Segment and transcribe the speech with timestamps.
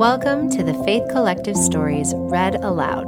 [0.00, 3.06] Welcome to the Faith Collective Stories Read Aloud.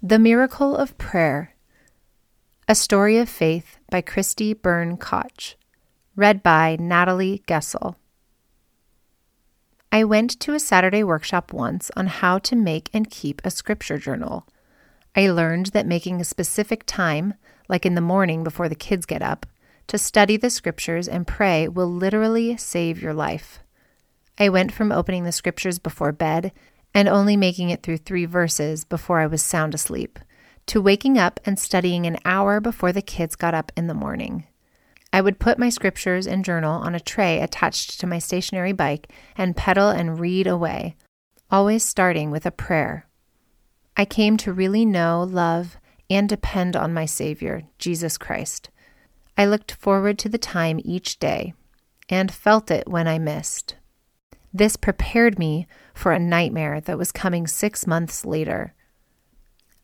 [0.00, 1.56] The Miracle of Prayer
[2.68, 5.56] A Story of Faith by Cristi Burn Koch.
[6.14, 7.96] Read by Natalie Gessel.
[9.92, 13.98] I went to a Saturday workshop once on how to make and keep a scripture
[13.98, 14.46] journal.
[15.16, 17.34] I learned that making a specific time,
[17.68, 19.46] like in the morning before the kids get up,
[19.88, 23.58] to study the scriptures and pray will literally save your life.
[24.38, 26.52] I went from opening the scriptures before bed
[26.94, 30.20] and only making it through three verses before I was sound asleep,
[30.66, 34.46] to waking up and studying an hour before the kids got up in the morning.
[35.12, 39.12] I would put my scriptures and journal on a tray attached to my stationary bike
[39.36, 40.96] and pedal and read away,
[41.50, 43.08] always starting with a prayer.
[43.96, 48.70] I came to really know, love, and depend on my Savior, Jesus Christ.
[49.36, 51.54] I looked forward to the time each day
[52.08, 53.76] and felt it when I missed.
[54.52, 58.74] This prepared me for a nightmare that was coming six months later.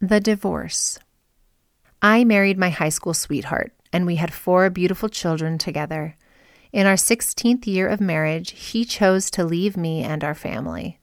[0.00, 0.98] The divorce.
[2.02, 6.16] I married my high school sweetheart and we had four beautiful children together.
[6.70, 11.00] In our 16th year of marriage, he chose to leave me and our family.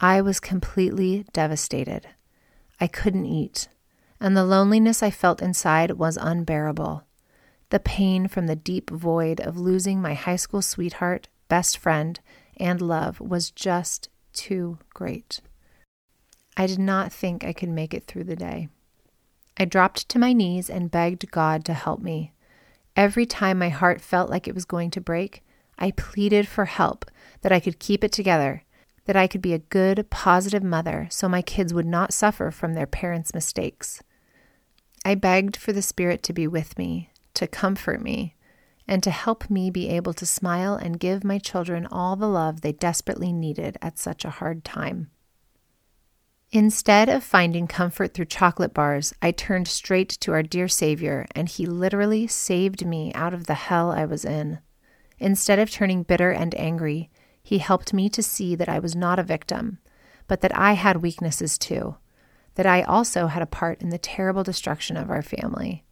[0.00, 2.08] I was completely devastated.
[2.78, 3.68] I couldn't eat,
[4.20, 7.04] and the loneliness I felt inside was unbearable.
[7.70, 12.20] The pain from the deep void of losing my high school sweetheart, best friend,
[12.58, 15.40] and love was just too great.
[16.54, 18.68] I did not think I could make it through the day.
[19.60, 22.32] I dropped to my knees and begged God to help me.
[22.96, 25.44] Every time my heart felt like it was going to break,
[25.78, 27.04] I pleaded for help,
[27.42, 28.64] that I could keep it together,
[29.04, 32.72] that I could be a good, positive mother so my kids would not suffer from
[32.72, 34.02] their parents' mistakes.
[35.04, 38.36] I begged for the Spirit to be with me, to comfort me,
[38.88, 42.62] and to help me be able to smile and give my children all the love
[42.62, 45.10] they desperately needed at such a hard time.
[46.52, 51.48] Instead of finding comfort through chocolate bars, I turned straight to our dear Savior, and
[51.48, 54.58] He literally saved me out of the hell I was in.
[55.20, 57.08] Instead of turning bitter and angry,
[57.40, 59.78] He helped me to see that I was not a victim,
[60.26, 61.96] but that I had weaknesses too,
[62.56, 65.84] that I also had a part in the terrible destruction of our family.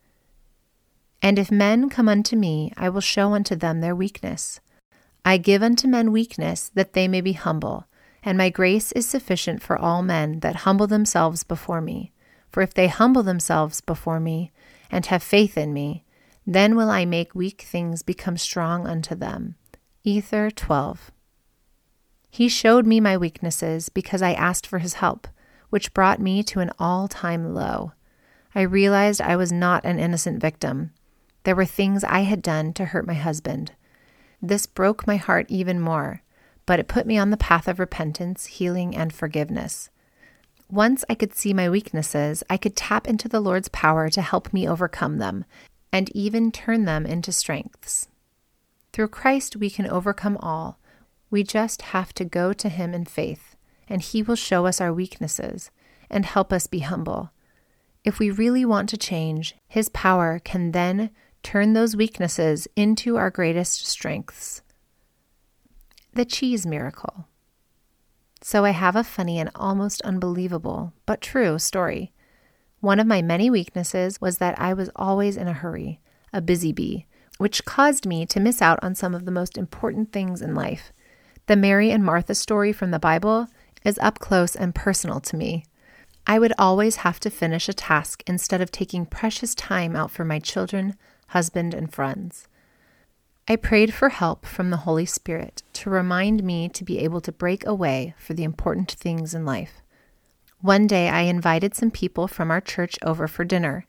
[1.22, 4.58] And if men come unto me, I will show unto them their weakness.
[5.25, 7.86] I give unto men weakness, that they may be humble
[8.23, 12.12] and my grace is sufficient for all men that humble themselves before me.
[12.51, 14.53] For if they humble themselves before me,
[14.91, 16.05] and have faith in me,
[16.47, 19.56] then will I make weak things become strong unto them.
[20.03, 21.11] Ether 12.
[22.31, 25.29] He showed me my weaknesses because I asked for his help,
[25.71, 27.93] which brought me to an all time low.
[28.55, 30.93] I realized I was not an innocent victim.
[31.45, 33.73] There were things I had done to hurt my husband.
[34.41, 36.23] This broke my heart even more
[36.69, 39.89] but it put me on the path of repentance, healing, and forgiveness.
[40.71, 44.53] Once I could see my weaknesses, I could tap into the Lord's power to help
[44.53, 45.47] me overcome them
[45.95, 48.09] and even turn them into strengths.
[48.93, 50.79] Through Christ, we can overcome all.
[51.31, 53.56] We just have to go to Him in faith,
[53.89, 55.71] and He will show us our weaknesses
[56.11, 57.31] and help us be humble.
[58.05, 61.12] If we really want to change, His power can then
[61.43, 64.61] turn those weaknesses into our greatest strengths.
[66.19, 67.29] The cheese miracle.
[68.43, 72.11] So I have a funny and almost unbelievable, but true story.
[72.81, 76.01] One of my many weaknesses was that I was always in a hurry,
[76.33, 77.06] a busy bee,
[77.37, 80.93] which caused me to miss out on some of the most important things in life.
[81.47, 83.47] The Mary and Martha story from the Bible
[83.85, 85.67] is up close and personal to me.
[86.27, 90.25] I would always have to finish a task instead of taking precious time out for
[90.25, 90.97] my children,
[91.29, 92.49] husband, and friends.
[93.50, 97.33] I prayed for help from the Holy Spirit to remind me to be able to
[97.33, 99.81] break away for the important things in life.
[100.61, 103.87] One day I invited some people from our church over for dinner.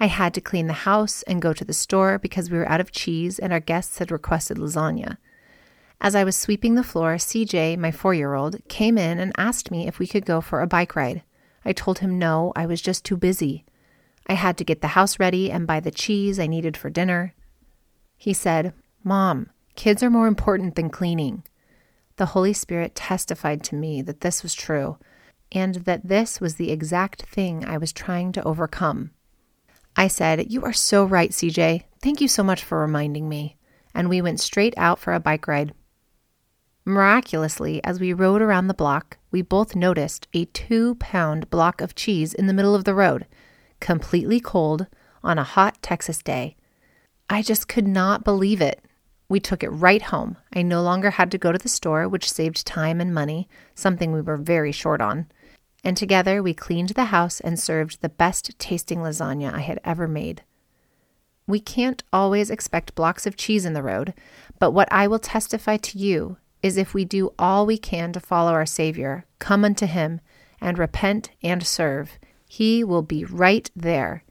[0.00, 2.80] I had to clean the house and go to the store because we were out
[2.80, 5.18] of cheese and our guests had requested lasagna.
[6.00, 9.70] As I was sweeping the floor, CJ, my four year old, came in and asked
[9.70, 11.22] me if we could go for a bike ride.
[11.66, 13.66] I told him no, I was just too busy.
[14.26, 17.34] I had to get the house ready and buy the cheese I needed for dinner.
[18.16, 18.72] He said,
[19.04, 21.42] Mom, kids are more important than cleaning.
[22.16, 24.98] The Holy Spirit testified to me that this was true
[25.50, 29.10] and that this was the exact thing I was trying to overcome.
[29.96, 31.82] I said, You are so right, CJ.
[32.00, 33.56] Thank you so much for reminding me.
[33.94, 35.74] And we went straight out for a bike ride.
[36.84, 41.94] Miraculously, as we rode around the block, we both noticed a two pound block of
[41.94, 43.26] cheese in the middle of the road,
[43.80, 44.86] completely cold
[45.22, 46.56] on a hot Texas day.
[47.28, 48.82] I just could not believe it.
[49.32, 50.36] We took it right home.
[50.54, 54.12] I no longer had to go to the store, which saved time and money, something
[54.12, 55.24] we were very short on.
[55.82, 60.06] And together we cleaned the house and served the best tasting lasagna I had ever
[60.06, 60.42] made.
[61.46, 64.12] We can't always expect blocks of cheese in the road,
[64.58, 68.20] but what I will testify to you is if we do all we can to
[68.20, 70.20] follow our Savior, come unto Him,
[70.60, 74.24] and repent and serve, He will be right there.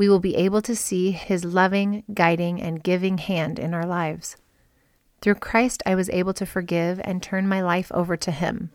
[0.00, 4.34] We will be able to see His loving, guiding, and giving hand in our lives.
[5.20, 8.70] Through Christ, I was able to forgive and turn my life over to Him.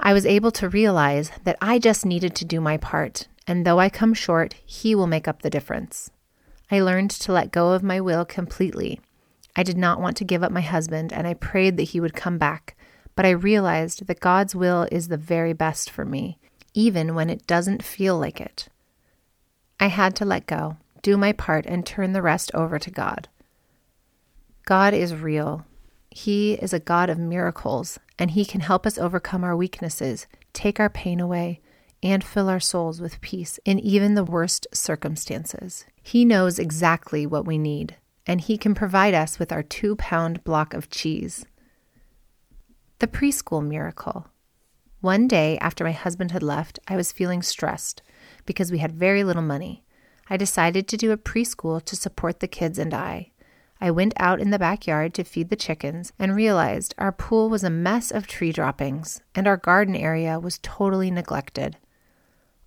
[0.00, 3.78] I was able to realize that I just needed to do my part, and though
[3.78, 6.10] I come short, He will make up the difference.
[6.72, 9.00] I learned to let go of my will completely.
[9.54, 12.14] I did not want to give up my husband, and I prayed that he would
[12.14, 12.76] come back,
[13.14, 16.36] but I realized that God's will is the very best for me,
[16.74, 18.68] even when it doesn't feel like it.
[19.80, 23.28] I had to let go, do my part, and turn the rest over to God.
[24.64, 25.66] God is real.
[26.10, 30.80] He is a God of miracles, and He can help us overcome our weaknesses, take
[30.80, 31.60] our pain away,
[32.02, 35.84] and fill our souls with peace in even the worst circumstances.
[36.02, 37.96] He knows exactly what we need,
[38.26, 41.44] and He can provide us with our two pound block of cheese.
[43.00, 44.28] The preschool miracle.
[45.00, 48.02] One day after my husband had left, I was feeling stressed
[48.46, 49.84] because we had very little money.
[50.28, 53.30] I decided to do a preschool to support the kids and I.
[53.80, 57.64] I went out in the backyard to feed the chickens and realized our pool was
[57.64, 61.76] a mess of tree droppings and our garden area was totally neglected.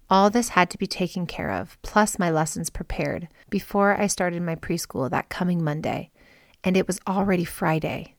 [0.10, 4.42] All this had to be taken care of, plus my lessons prepared, before I started
[4.42, 6.12] my preschool that coming Monday,
[6.64, 8.16] and it was already Friday.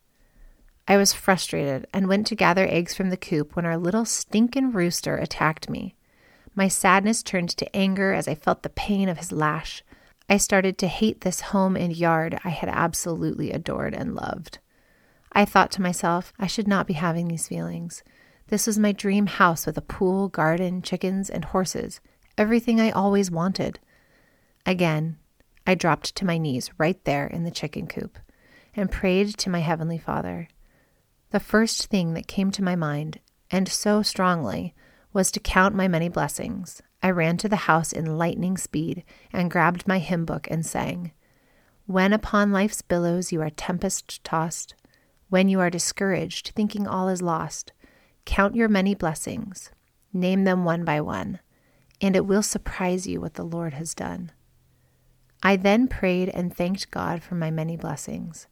[0.86, 4.72] I was frustrated and went to gather eggs from the coop when our little stinkin'
[4.72, 5.94] rooster attacked me.
[6.58, 9.84] My sadness turned to anger as I felt the pain of his lash.
[10.28, 14.58] I started to hate this home and yard I had absolutely adored and loved.
[15.32, 18.02] I thought to myself, I should not be having these feelings.
[18.48, 22.00] This was my dream house with a pool, garden, chickens, and horses,
[22.36, 23.78] everything I always wanted.
[24.66, 25.16] Again,
[25.64, 28.18] I dropped to my knees right there in the chicken coop
[28.74, 30.48] and prayed to my Heavenly Father.
[31.30, 34.74] The first thing that came to my mind, and so strongly,
[35.18, 36.80] was to count my many blessings.
[37.02, 41.10] I ran to the house in lightning speed and grabbed my hymn book and sang,
[41.86, 44.76] When upon life's billows you are tempest tossed,
[45.28, 47.72] when you are discouraged, thinking all is lost,
[48.26, 49.72] Count your many blessings,
[50.12, 51.40] name them one by one,
[52.00, 54.30] and it will surprise you what the Lord has done.
[55.42, 58.46] I then prayed and thanked God for my many blessings.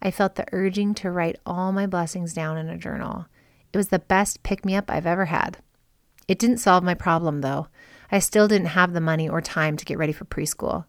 [0.00, 3.26] I felt the urging to write all my blessings down in a journal.
[3.74, 5.58] It was the best pick me up I've ever had.
[6.28, 7.68] It didn't solve my problem, though.
[8.10, 10.84] I still didn't have the money or time to get ready for preschool.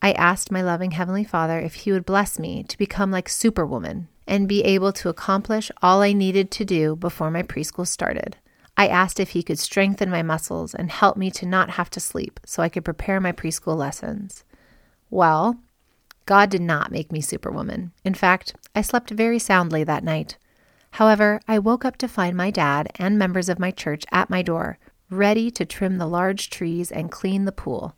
[0.00, 4.08] I asked my loving Heavenly Father if He would bless me to become like Superwoman,
[4.26, 8.36] and be able to accomplish all I needed to do before my preschool started.
[8.76, 12.00] I asked if he could strengthen my muscles and help me to not have to
[12.00, 14.44] sleep so I could prepare my preschool lessons.
[15.10, 15.58] Well,
[16.24, 17.92] God did not make me Superwoman.
[18.04, 20.38] In fact, I slept very soundly that night.
[20.92, 24.42] However, I woke up to find my dad and members of my church at my
[24.42, 27.96] door, ready to trim the large trees and clean the pool.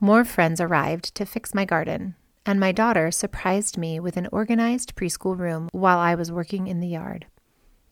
[0.00, 4.94] More friends arrived to fix my garden, and my daughter surprised me with an organized
[4.96, 7.26] preschool room while I was working in the yard.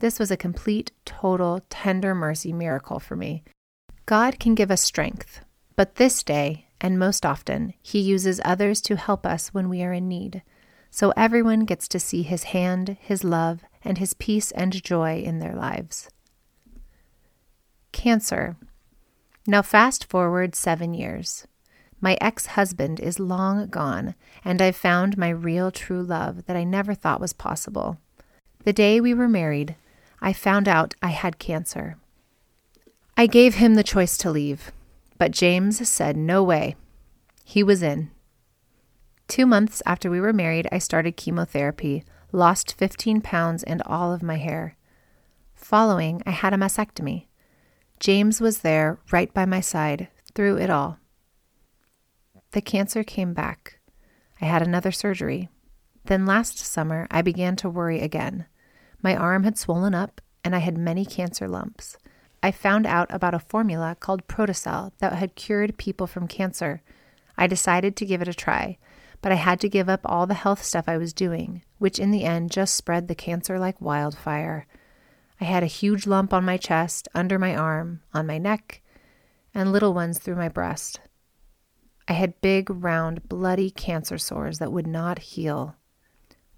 [0.00, 3.44] This was a complete, total, tender mercy miracle for me.
[4.06, 5.40] God can give us strength,
[5.75, 9.92] but this day, and most often, He uses others to help us when we are
[9.92, 10.42] in need.
[10.90, 15.38] So everyone gets to see His hand, His love, and His peace and joy in
[15.38, 16.08] their lives.
[17.92, 18.56] Cancer.
[19.47, 21.47] Now, fast forward seven years.
[22.00, 26.64] My ex husband is long gone, and I've found my real true love that I
[26.64, 27.99] never thought was possible.
[28.64, 29.75] The day we were married,
[30.20, 31.97] I found out I had cancer.
[33.16, 34.70] I gave him the choice to leave,
[35.16, 36.76] but James said no way.
[37.44, 38.11] He was in.
[39.26, 44.23] Two months after we were married, I started chemotherapy, lost 15 pounds and all of
[44.23, 44.76] my hair.
[45.54, 47.26] Following, I had a mastectomy.
[48.00, 50.99] James was there, right by my side, through it all.
[52.52, 53.78] The cancer came back.
[54.40, 55.49] I had another surgery.
[56.04, 58.47] Then last summer, I began to worry again.
[59.02, 61.99] My arm had swollen up, and I had many cancer lumps.
[62.42, 66.82] I found out about a formula called Protocel that had cured people from cancer.
[67.37, 68.78] I decided to give it a try,
[69.21, 72.11] but I had to give up all the health stuff I was doing, which in
[72.11, 74.67] the end just spread the cancer like wildfire.
[75.41, 78.83] I had a huge lump on my chest, under my arm, on my neck,
[79.55, 81.01] and little ones through my breast.
[82.09, 85.77] I had big, round, bloody cancer sores that would not heal.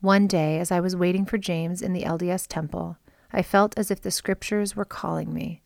[0.01, 2.97] One day, as I was waiting for James in the LDS temple,
[3.33, 5.63] I felt as if the scriptures were calling me.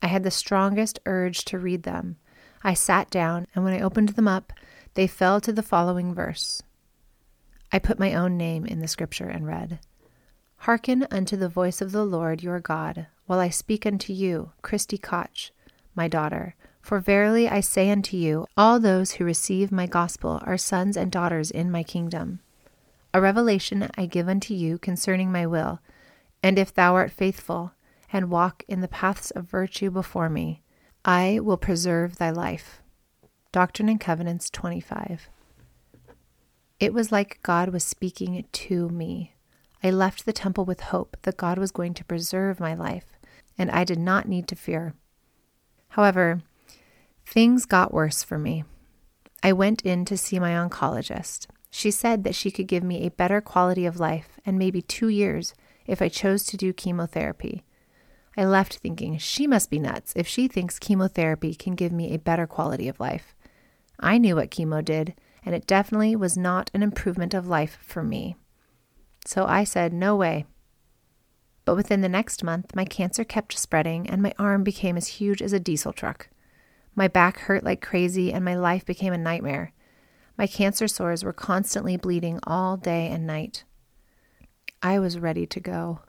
[0.00, 2.16] I had the strongest urge to read them.
[2.62, 4.52] I sat down, and when I opened them up,
[4.94, 6.62] they fell to the following verse.
[7.72, 9.80] I put my own name in the scripture and read,
[10.58, 14.96] Hearken unto the voice of the Lord your God, while I speak unto you, Cristi
[15.00, 15.50] Koch,
[15.94, 16.54] my daughter.
[16.80, 21.10] For verily I say unto you, all those who receive my gospel are sons and
[21.10, 22.40] daughters in my kingdom.
[23.12, 25.80] A revelation I give unto you concerning my will,
[26.42, 27.72] and if thou art faithful,
[28.12, 30.62] and walk in the paths of virtue before me,
[31.04, 32.80] I will preserve thy life.
[33.54, 35.28] Doctrine and Covenants 25.
[36.80, 39.36] It was like God was speaking to me.
[39.80, 43.12] I left the temple with hope that God was going to preserve my life,
[43.56, 44.94] and I did not need to fear.
[45.90, 46.42] However,
[47.24, 48.64] things got worse for me.
[49.40, 51.46] I went in to see my oncologist.
[51.70, 55.08] She said that she could give me a better quality of life and maybe two
[55.08, 55.54] years
[55.86, 57.62] if I chose to do chemotherapy.
[58.36, 62.18] I left thinking she must be nuts if she thinks chemotherapy can give me a
[62.18, 63.33] better quality of life.
[63.98, 68.02] I knew what chemo did, and it definitely was not an improvement of life for
[68.02, 68.36] me.
[69.26, 70.46] So I said, no way.
[71.64, 75.40] But within the next month, my cancer kept spreading and my arm became as huge
[75.40, 76.28] as a diesel truck.
[76.94, 79.72] My back hurt like crazy and my life became a nightmare.
[80.36, 83.64] My cancer sores were constantly bleeding all day and night.
[84.82, 86.00] I was ready to go.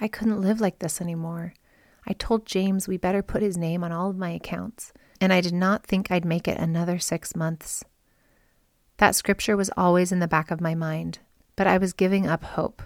[0.00, 1.54] I couldn't live like this anymore.
[2.06, 4.92] I told James we better put his name on all of my accounts,
[5.24, 7.82] and I did not think I'd make it another six months.
[8.98, 11.20] That scripture was always in the back of my mind,
[11.56, 12.82] but I was giving up hope.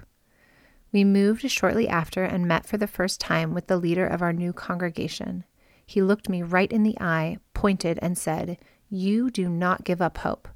[0.93, 4.33] We moved shortly after and met for the first time with the leader of our
[4.33, 5.43] new congregation.
[5.85, 8.57] He looked me right in the eye, pointed, and said,
[8.89, 10.47] You do not give up hope.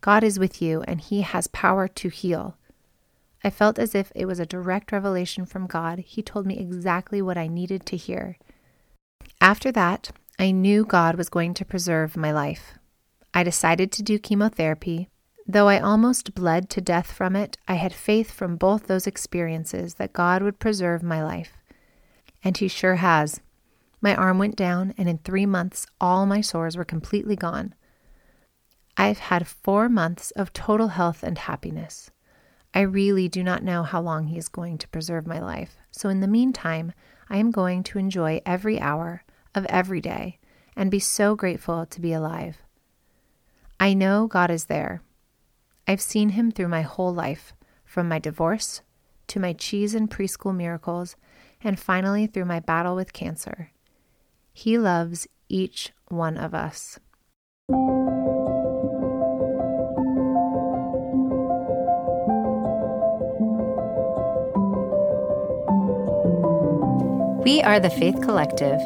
[0.00, 2.56] God is with you, and He has power to heal.
[3.42, 5.98] I felt as if it was a direct revelation from God.
[5.98, 8.38] He told me exactly what I needed to hear.
[9.40, 12.72] After that, I knew God was going to preserve my life.
[13.32, 15.08] I decided to do chemotherapy,
[15.46, 19.94] Though I almost bled to death from it, I had faith from both those experiences
[19.94, 21.58] that God would preserve my life.
[22.42, 23.40] And He sure has.
[24.00, 27.76] My arm went down, and in three months, all my sores were completely gone.
[28.96, 32.10] I've had four months of total health and happiness.
[32.74, 35.76] I really do not know how long He is going to preserve my life.
[35.92, 36.94] So, in the meantime,
[37.30, 39.22] I am going to enjoy every hour
[39.54, 40.38] of every day
[40.76, 42.58] and be so grateful to be alive.
[43.78, 45.02] I know God is there
[45.86, 47.54] I've seen him through my whole life,
[47.84, 48.82] from my divorce
[49.28, 51.16] to my cheese and preschool miracles,
[51.62, 53.72] and finally through my battle with cancer.
[54.52, 56.98] He loves each one of us.
[67.44, 68.78] We are the Faith Collective.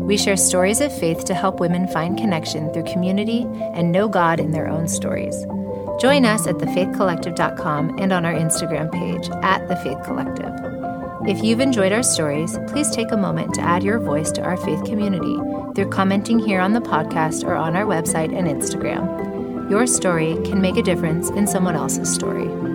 [0.00, 3.42] We share stories of faith to help women find connection through community
[3.74, 5.34] and know God in their own stories.
[6.00, 10.52] Join us at thefaithcollective.com and on our Instagram page at The Faith Collective.
[11.26, 14.58] If you've enjoyed our stories, please take a moment to add your voice to our
[14.58, 15.36] faith community
[15.74, 19.68] through commenting here on the podcast or on our website and Instagram.
[19.68, 22.73] Your story can make a difference in someone else's story.